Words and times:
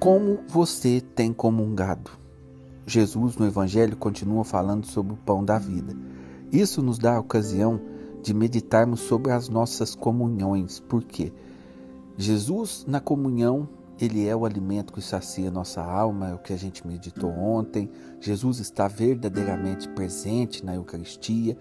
Como 0.00 0.38
você 0.48 0.98
tem 0.98 1.30
comungado? 1.30 2.12
Jesus 2.86 3.36
no 3.36 3.46
Evangelho 3.46 3.98
continua 3.98 4.42
falando 4.44 4.86
sobre 4.86 5.12
o 5.12 5.16
pão 5.18 5.44
da 5.44 5.58
vida. 5.58 5.94
Isso 6.50 6.80
nos 6.80 6.98
dá 6.98 7.16
a 7.16 7.20
ocasião 7.20 7.78
de 8.22 8.32
meditarmos 8.32 9.00
sobre 9.00 9.30
as 9.30 9.50
nossas 9.50 9.94
comunhões. 9.94 10.80
Por 10.80 11.04
quê? 11.04 11.34
Jesus, 12.16 12.86
na 12.88 12.98
comunhão, 12.98 13.68
ele 14.00 14.26
é 14.26 14.34
o 14.34 14.46
alimento 14.46 14.94
que 14.94 15.02
sacia 15.02 15.50
nossa 15.50 15.82
alma, 15.82 16.30
é 16.30 16.34
o 16.34 16.38
que 16.38 16.54
a 16.54 16.58
gente 16.58 16.86
meditou 16.86 17.30
ontem. 17.30 17.90
Jesus 18.22 18.58
está 18.58 18.88
verdadeiramente 18.88 19.86
presente 19.86 20.64
na 20.64 20.76
Eucaristia, 20.76 21.58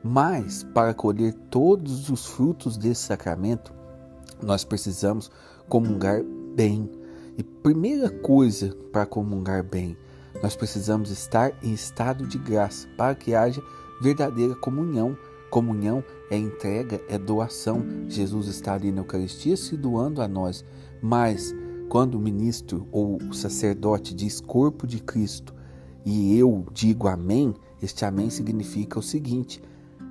mas 0.00 0.62
para 0.62 0.94
colher 0.94 1.34
todos 1.50 2.08
os 2.08 2.24
frutos 2.24 2.76
desse 2.76 3.02
sacramento, 3.02 3.74
nós 4.40 4.62
precisamos 4.62 5.28
comungar 5.68 6.22
bem. 6.54 6.99
E 7.36 7.42
primeira 7.42 8.10
coisa 8.10 8.74
para 8.92 9.06
comungar 9.06 9.62
bem, 9.62 9.96
nós 10.42 10.56
precisamos 10.56 11.10
estar 11.10 11.52
em 11.62 11.72
estado 11.72 12.26
de 12.26 12.38
graça 12.38 12.88
para 12.96 13.14
que 13.14 13.34
haja 13.34 13.62
verdadeira 14.00 14.54
comunhão. 14.54 15.16
Comunhão 15.50 16.02
é 16.30 16.36
entrega, 16.36 17.00
é 17.08 17.18
doação. 17.18 17.84
Jesus 18.08 18.46
está 18.46 18.74
ali 18.74 18.92
na 18.92 19.00
Eucaristia 19.00 19.56
se 19.56 19.76
doando 19.76 20.22
a 20.22 20.28
nós, 20.28 20.64
mas 21.02 21.54
quando 21.88 22.14
o 22.14 22.20
ministro 22.20 22.86
ou 22.92 23.16
o 23.16 23.34
sacerdote 23.34 24.14
diz 24.14 24.40
corpo 24.40 24.86
de 24.86 25.00
Cristo 25.00 25.52
e 26.04 26.38
eu 26.38 26.64
digo 26.72 27.08
amém, 27.08 27.54
este 27.82 28.04
amém 28.04 28.30
significa 28.30 28.98
o 28.98 29.02
seguinte: 29.02 29.60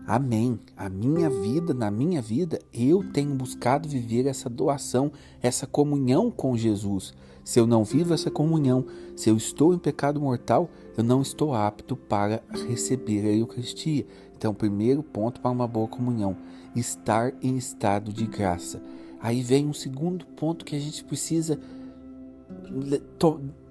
Amém. 0.10 0.60
A 0.76 0.90
minha 0.90 1.30
vida, 1.30 1.72
na 1.72 1.92
minha 1.92 2.20
vida, 2.20 2.58
eu 2.74 3.04
tenho 3.14 3.36
buscado 3.36 3.88
viver 3.88 4.26
essa 4.26 4.50
doação, 4.50 5.12
essa 5.40 5.68
comunhão 5.68 6.32
com 6.32 6.58
Jesus. 6.58 7.14
Se 7.44 7.60
eu 7.60 7.68
não 7.68 7.84
vivo 7.84 8.12
essa 8.12 8.32
comunhão, 8.32 8.88
se 9.16 9.30
eu 9.30 9.38
estou 9.38 9.72
em 9.72 9.78
pecado 9.78 10.20
mortal, 10.20 10.68
eu 10.98 11.04
não 11.04 11.22
estou 11.22 11.54
apto 11.54 11.96
para 11.96 12.42
receber 12.68 13.24
a 13.28 13.36
Eucaristia. 13.36 14.04
Então, 14.36 14.52
primeiro 14.52 15.04
ponto 15.04 15.40
para 15.40 15.52
uma 15.52 15.68
boa 15.68 15.88
comunhão, 15.88 16.36
estar 16.76 17.32
em 17.40 17.56
estado 17.56 18.12
de 18.12 18.26
graça. 18.26 18.82
Aí 19.22 19.44
vem 19.44 19.68
um 19.68 19.74
segundo 19.74 20.26
ponto 20.26 20.66
que 20.66 20.76
a 20.76 20.80
gente 20.80 21.04
precisa 21.04 21.60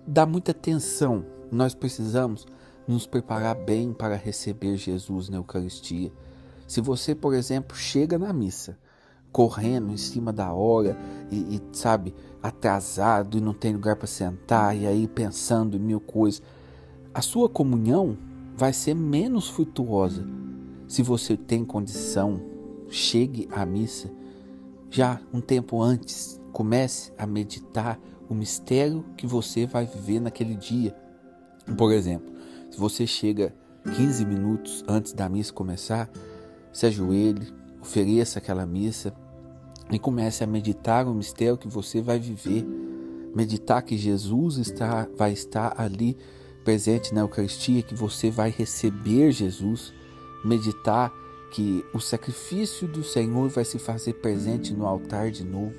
dar 0.06 0.24
muita 0.24 0.52
atenção. 0.52 1.24
Nós 1.50 1.74
precisamos 1.74 2.46
nos 2.88 3.06
preparar 3.06 3.54
bem 3.54 3.92
para 3.92 4.16
receber 4.16 4.76
Jesus 4.76 5.28
na 5.28 5.36
Eucaristia. 5.36 6.10
Se 6.66 6.80
você, 6.80 7.14
por 7.14 7.34
exemplo, 7.34 7.76
chega 7.76 8.18
na 8.18 8.32
missa 8.32 8.78
correndo 9.30 9.92
em 9.92 9.96
cima 9.98 10.32
da 10.32 10.52
hora 10.54 10.96
e, 11.30 11.56
e 11.56 11.62
sabe, 11.72 12.14
atrasado 12.42 13.36
e 13.36 13.40
não 13.42 13.52
tem 13.52 13.74
lugar 13.74 13.96
para 13.96 14.06
sentar 14.06 14.74
e 14.74 14.86
aí 14.86 15.06
pensando 15.06 15.76
em 15.76 15.80
mil 15.80 16.00
coisas, 16.00 16.42
a 17.12 17.20
sua 17.20 17.48
comunhão 17.48 18.16
vai 18.56 18.72
ser 18.72 18.94
menos 18.94 19.48
frutuosa. 19.48 20.26
Se 20.86 21.02
você 21.02 21.36
tem 21.36 21.64
condição, 21.64 22.40
chegue 22.88 23.46
à 23.52 23.66
missa 23.66 24.10
já 24.90 25.20
um 25.32 25.40
tempo 25.42 25.82
antes, 25.82 26.40
comece 26.52 27.12
a 27.18 27.26
meditar 27.26 28.00
o 28.28 28.34
mistério 28.34 29.04
que 29.16 29.26
você 29.26 29.66
vai 29.66 29.84
viver 29.84 30.20
naquele 30.20 30.54
dia. 30.54 30.96
Por 31.76 31.92
exemplo, 31.92 32.37
se 32.70 32.78
você 32.78 33.06
chega 33.06 33.54
15 33.96 34.24
minutos 34.24 34.84
antes 34.86 35.12
da 35.12 35.28
missa 35.28 35.52
começar, 35.52 36.10
se 36.72 36.86
ajoelhe, 36.86 37.52
ofereça 37.80 38.38
aquela 38.38 38.66
missa 38.66 39.14
e 39.90 39.98
comece 39.98 40.44
a 40.44 40.46
meditar 40.46 41.06
o 41.06 41.14
mistério 41.14 41.56
que 41.56 41.68
você 41.68 42.00
vai 42.00 42.18
viver. 42.18 42.64
Meditar 43.34 43.82
que 43.82 43.96
Jesus 43.96 44.56
está, 44.58 45.08
vai 45.16 45.32
estar 45.32 45.74
ali 45.80 46.16
presente 46.64 47.14
na 47.14 47.22
Eucaristia, 47.22 47.82
que 47.82 47.94
você 47.94 48.30
vai 48.30 48.50
receber 48.50 49.32
Jesus. 49.32 49.92
Meditar 50.44 51.12
que 51.50 51.84
o 51.94 52.00
sacrifício 52.00 52.86
do 52.86 53.02
Senhor 53.02 53.48
vai 53.48 53.64
se 53.64 53.78
fazer 53.78 54.14
presente 54.14 54.74
no 54.74 54.86
altar 54.86 55.30
de 55.30 55.44
novo. 55.44 55.74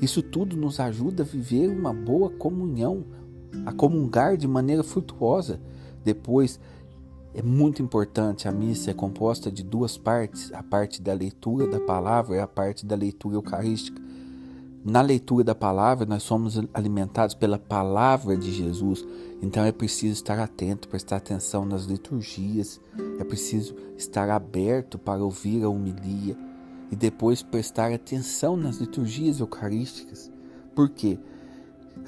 Isso 0.00 0.22
tudo 0.22 0.56
nos 0.56 0.80
ajuda 0.80 1.22
a 1.22 1.26
viver 1.26 1.68
uma 1.68 1.92
boa 1.92 2.30
comunhão, 2.30 3.04
a 3.66 3.72
comungar 3.72 4.36
de 4.36 4.48
maneira 4.48 4.82
frutuosa. 4.82 5.60
Depois, 6.04 6.58
é 7.32 7.42
muito 7.42 7.80
importante, 7.80 8.48
a 8.48 8.52
missa 8.52 8.90
é 8.90 8.94
composta 8.94 9.50
de 9.50 9.62
duas 9.62 9.96
partes: 9.96 10.52
a 10.52 10.62
parte 10.62 11.00
da 11.00 11.12
leitura 11.12 11.66
da 11.66 11.80
palavra 11.80 12.36
e 12.36 12.40
a 12.40 12.46
parte 12.46 12.84
da 12.84 12.96
leitura 12.96 13.36
eucarística. 13.36 14.00
Na 14.82 15.02
leitura 15.02 15.44
da 15.44 15.54
palavra, 15.54 16.06
nós 16.06 16.22
somos 16.22 16.58
alimentados 16.72 17.34
pela 17.34 17.58
palavra 17.58 18.34
de 18.34 18.50
Jesus, 18.50 19.06
então 19.42 19.62
é 19.62 19.70
preciso 19.70 20.14
estar 20.14 20.38
atento, 20.38 20.88
prestar 20.88 21.16
atenção 21.16 21.66
nas 21.66 21.84
liturgias, 21.84 22.80
é 23.18 23.24
preciso 23.24 23.76
estar 23.98 24.30
aberto 24.30 24.98
para 24.98 25.22
ouvir 25.22 25.62
a 25.62 25.68
homilia 25.68 26.34
e 26.90 26.96
depois 26.96 27.42
prestar 27.42 27.92
atenção 27.92 28.56
nas 28.56 28.78
liturgias 28.78 29.38
eucarísticas. 29.38 30.32
Por 30.74 30.88
quê? 30.88 31.18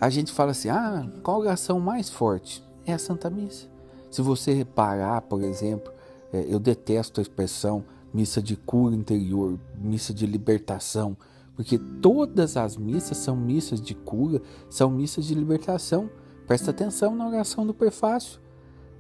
A 0.01 0.09
gente 0.09 0.33
fala 0.33 0.53
assim: 0.53 0.71
ah, 0.71 1.07
qual 1.23 1.41
oração 1.41 1.79
mais 1.79 2.09
forte? 2.09 2.65
É 2.87 2.93
a 2.95 2.99
Santa 2.99 3.31
Missa. 3.31 3.72
Se 4.13 4.21
você 4.21 4.53
reparar, 4.53 5.23
por 5.23 5.43
exemplo, 5.43 5.91
é, 6.31 6.45
eu 6.47 6.61
detesto 6.61 7.19
a 7.19 7.23
expressão 7.23 7.83
missa 8.13 8.43
de 8.43 8.57
cura 8.57 8.95
interior, 8.95 9.59
missa 9.75 10.13
de 10.13 10.27
libertação, 10.27 11.17
porque 11.57 11.79
todas 11.79 12.59
as 12.59 12.77
missas 12.77 13.17
são 13.17 13.35
missas 13.35 13.81
de 13.81 13.95
cura, 13.95 14.43
são 14.69 14.91
missas 14.91 15.25
de 15.25 15.35
libertação. 15.35 16.11
Presta 16.47 16.71
atenção 16.71 17.17
na 17.17 17.27
oração 17.27 17.67
do 17.67 17.73
prefácio. 17.73 18.39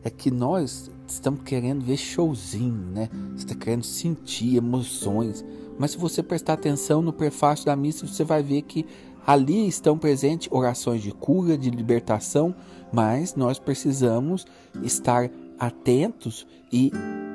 É 0.02 0.08
que 0.08 0.30
nós 0.30 0.90
estamos 1.06 1.42
querendo 1.42 1.84
ver 1.84 1.98
showzinho, 1.98 2.86
né? 2.90 3.10
Você 3.34 3.44
está 3.44 3.54
querendo 3.54 3.84
sentir 3.84 4.56
emoções. 4.56 5.44
Mas 5.78 5.90
se 5.90 5.98
você 5.98 6.22
prestar 6.22 6.54
atenção 6.54 7.02
no 7.02 7.12
prefácio 7.12 7.66
da 7.66 7.76
missa, 7.76 8.06
você 8.06 8.24
vai 8.24 8.42
ver 8.42 8.62
que 8.62 8.86
ali 9.26 9.66
estão 9.66 9.96
presentes 9.96 10.48
orações 10.50 11.02
de 11.02 11.12
cura, 11.12 11.56
de 11.56 11.70
libertação, 11.70 12.54
mas 12.92 13.34
nós 13.34 13.58
precisamos 13.58 14.46
estar 14.82 15.30
atentos 15.58 16.46
e 16.72 16.92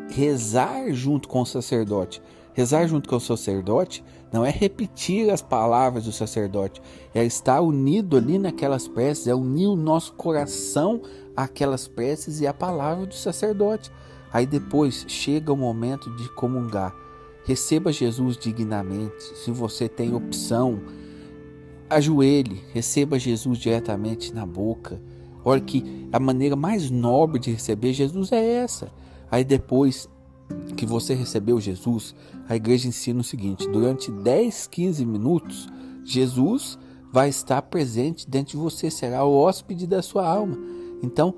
rezar 0.09 0.91
junto 0.91 1.27
com 1.27 1.41
o 1.41 1.45
sacerdote. 1.45 2.21
Rezar 2.53 2.87
junto 2.87 3.07
com 3.07 3.15
o 3.15 3.21
sacerdote 3.21 4.03
não 4.31 4.43
é 4.43 4.49
repetir 4.49 5.29
as 5.29 5.41
palavras 5.41 6.05
do 6.05 6.11
sacerdote, 6.11 6.81
é 7.13 7.23
estar 7.23 7.61
unido 7.61 8.17
ali 8.17 8.37
naquelas 8.39 8.87
preces, 8.87 9.27
é 9.27 9.35
unir 9.35 9.67
o 9.67 9.75
nosso 9.75 10.13
coração 10.13 11.01
àquelas 11.35 11.87
preces 11.87 12.41
e 12.41 12.47
à 12.47 12.53
palavra 12.53 13.05
do 13.05 13.13
sacerdote. 13.13 13.91
Aí 14.33 14.45
depois 14.45 15.05
chega 15.07 15.53
o 15.53 15.57
momento 15.57 16.13
de 16.15 16.29
comungar. 16.29 16.93
Receba 17.45 17.93
Jesus 17.93 18.35
dignamente. 18.35 19.23
Se 19.37 19.51
você 19.51 19.87
tem 19.87 20.13
opção, 20.13 20.81
ajoelhe, 21.89 22.61
receba 22.73 23.19
Jesus 23.19 23.57
diretamente 23.59 24.33
na 24.33 24.45
boca. 24.45 25.01
Olha 25.43 25.61
que 25.61 25.83
a 26.11 26.19
maneira 26.19 26.55
mais 26.55 26.89
nobre 26.89 27.39
de 27.39 27.51
receber 27.51 27.93
Jesus 27.93 28.31
é 28.31 28.55
essa. 28.55 28.91
Aí 29.31 29.43
depois 29.43 30.09
que 30.75 30.85
você 30.85 31.13
recebeu 31.13 31.59
Jesus, 31.59 32.15
a 32.47 32.55
igreja 32.55 32.87
ensina 32.87 33.21
o 33.21 33.23
seguinte: 33.23 33.67
durante 33.69 34.11
10, 34.11 34.67
15 34.67 35.05
minutos, 35.05 35.67
Jesus 36.03 36.77
vai 37.11 37.29
estar 37.29 37.61
presente 37.63 38.29
dentro 38.29 38.51
de 38.51 38.57
você, 38.57 38.91
será 38.91 39.23
o 39.23 39.35
hóspede 39.35 39.87
da 39.87 40.01
sua 40.01 40.27
alma. 40.27 40.57
Então, 41.01 41.33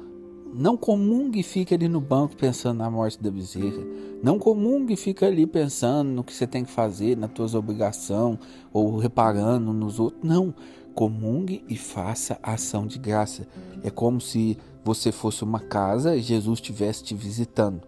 não 0.54 0.76
comungue 0.76 1.40
e 1.40 1.44
fique 1.44 1.74
ali 1.74 1.88
no 1.88 2.02
banco 2.02 2.36
pensando 2.36 2.78
na 2.80 2.90
morte 2.90 3.22
da 3.22 3.30
bezerra. 3.30 3.84
Não 4.22 4.40
comungue 4.40 4.94
e 4.94 4.98
fique 4.98 5.24
ali 5.24 5.46
pensando 5.46 6.10
no 6.10 6.24
que 6.24 6.34
você 6.34 6.48
tem 6.48 6.66
que 6.66 6.72
fazer, 6.72 7.16
nas 7.16 7.32
suas 7.36 7.56
obrigações, 7.56 8.40
ou 8.74 8.98
reparando 8.98 9.72
nos 9.72 10.00
outros. 10.00 10.22
Não. 10.24 10.54
Comungue 10.94 11.64
e 11.70 11.78
faça 11.78 12.40
ação 12.42 12.86
de 12.86 13.00
graça. 13.00 13.48
É 13.84 13.90
como 13.90 14.20
se 14.20 14.58
você 14.84 15.12
fosse 15.12 15.44
uma 15.44 15.60
casa 15.60 16.16
e 16.16 16.22
Jesus 16.22 16.60
estivesse 16.60 17.04
te 17.04 17.16
visitando. 17.16 17.82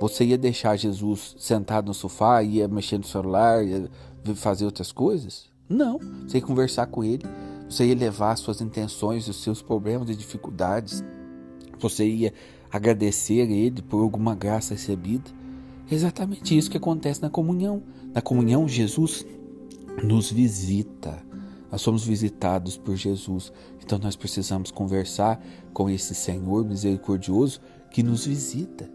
Você 0.00 0.24
ia 0.24 0.38
deixar 0.38 0.76
Jesus 0.76 1.36
sentado 1.38 1.86
no 1.86 1.94
sofá, 1.94 2.42
ia 2.42 2.66
mexer 2.66 2.98
no 2.98 3.04
celular, 3.04 3.64
ia 3.64 3.88
fazer 4.34 4.64
outras 4.64 4.92
coisas? 4.92 5.48
Não. 5.68 5.98
Você 6.26 6.38
ia 6.38 6.42
conversar 6.42 6.86
com 6.86 7.04
ele. 7.04 7.24
Você 7.68 7.86
ia 7.86 7.94
levar 7.94 8.36
suas 8.36 8.60
intenções, 8.60 9.28
os 9.28 9.42
seus 9.42 9.62
problemas 9.62 10.10
e 10.10 10.16
dificuldades 10.16 11.04
você 11.82 12.06
ia 12.06 12.34
agradecer 12.70 13.42
a 13.42 13.50
Ele 13.50 13.82
por 13.82 14.02
alguma 14.02 14.34
graça 14.34 14.74
recebida. 14.74 15.30
É 15.90 15.94
exatamente 15.94 16.56
isso 16.56 16.70
que 16.70 16.76
acontece 16.76 17.20
na 17.20 17.30
comunhão. 17.30 17.82
Na 18.14 18.22
comunhão, 18.22 18.68
Jesus 18.68 19.26
nos 20.04 20.30
visita. 20.30 21.22
Nós 21.70 21.82
somos 21.82 22.04
visitados 22.04 22.76
por 22.76 22.96
Jesus. 22.96 23.52
Então 23.82 23.98
nós 23.98 24.16
precisamos 24.16 24.70
conversar 24.70 25.44
com 25.72 25.88
esse 25.88 26.14
Senhor 26.14 26.64
misericordioso 26.64 27.60
que 27.90 28.02
nos 28.02 28.26
visita, 28.26 28.88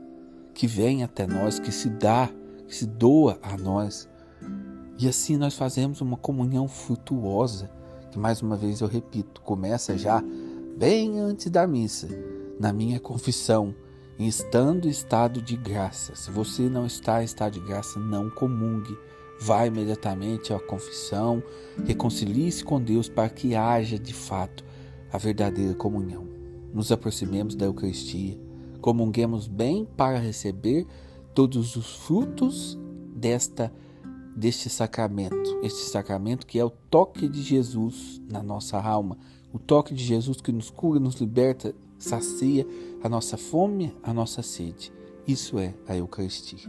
que 0.54 0.68
vem 0.68 1.04
até 1.04 1.28
nós, 1.28 1.60
que 1.60 1.72
se 1.72 1.90
dá, 1.90 2.30
que 2.68 2.76
se 2.76 2.86
doa 2.86 3.38
a 3.42 3.58
nós. 3.58 4.10
E 4.98 5.08
assim 5.08 5.36
nós 5.36 5.56
fazemos 5.56 6.00
uma 6.00 6.16
comunhão 6.16 6.68
frutuosa, 6.68 7.70
que 8.12 8.18
mais 8.18 8.42
uma 8.42 8.56
vez 8.56 8.80
eu 8.80 8.88
repito, 8.88 9.42
começa 9.42 9.98
já 9.98 10.24
bem 10.78 11.20
antes 11.20 11.50
da 11.50 11.68
missa, 11.68 12.08
na 12.60 12.72
minha 12.72 13.00
confissão, 13.00 13.76
estando 14.18 14.88
em 14.88 14.92
estado 14.92 15.42
de 15.42 15.56
graça. 15.56 16.16
Se 16.16 16.32
você 16.32 16.64
não 16.70 16.86
está 16.86 17.22
em 17.22 17.26
estado 17.26 17.54
de 17.54 17.60
graça, 17.60 18.00
não 18.00 18.30
comungue. 18.30 18.98
Vá 19.40 19.66
imediatamente 19.68 20.54
à 20.54 20.60
confissão, 20.60 21.44
reconcilie-se 21.86 22.64
com 22.64 22.82
Deus 22.82 23.10
para 23.10 23.28
que 23.28 23.54
haja 23.54 24.00
de 24.00 24.14
fato 24.14 24.64
a 25.12 25.18
verdadeira 25.18 25.74
comunhão. 25.74 26.26
Nos 26.74 26.92
aproximemos 26.92 27.54
da 27.54 27.66
Eucaristia, 27.66 28.40
comunguemos 28.80 29.48
bem 29.48 29.86
para 29.98 30.20
receber 30.20 30.88
todos 31.34 31.76
os 31.76 31.96
frutos 31.98 32.80
desta 33.14 33.72
deste 34.36 34.70
sacramento, 34.70 35.60
este 35.64 35.90
sacramento 35.90 36.46
que 36.46 36.60
é 36.60 36.66
o 36.66 36.70
toque 36.70 37.28
de 37.30 37.42
Jesus 37.42 38.22
na 38.30 38.44
nossa 38.44 38.78
alma, 38.78 39.18
o 39.56 39.60
toque 39.60 39.94
de 39.94 40.04
Jesus 40.04 40.42
que 40.42 40.52
nos 40.52 40.70
cura, 40.70 41.00
nos 41.00 41.16
liberta, 41.16 41.74
sacia 41.98 42.68
a 43.02 43.08
nossa 43.08 43.38
fome, 43.38 43.96
a 44.04 44.14
nossa 44.14 44.42
sede. 44.42 44.92
Isso 45.26 45.58
é 45.58 45.74
a 45.88 45.96
Eucaristia. 45.96 46.68